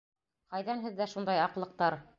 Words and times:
Ҡайҙан 0.55 0.81
һеҙҙә 0.87 1.09
шундай 1.15 1.47
аҡлыҡтар? 1.47 2.05